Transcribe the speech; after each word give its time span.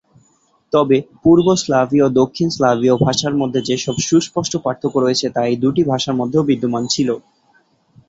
তবে 0.73 0.97
পূর্ব 1.23 1.47
স্লাভীয় 1.61 2.05
ও 2.07 2.15
দক্ষিণ 2.19 2.47
স্লাভীয় 2.49 2.95
ভাষার 3.05 3.33
মধ্যে 3.41 3.59
যেসব 3.69 3.95
সুস্পষ্ট 4.07 4.53
পার্থক্য 4.65 4.95
রয়েছে, 4.97 5.25
তা 5.35 5.41
এই 5.45 5.57
দুইটি 5.63 5.81
ভাষার 5.91 6.15
মধ্যেও 6.19 6.47
বিদ্যমান 6.49 6.83
ছিল। 6.93 7.09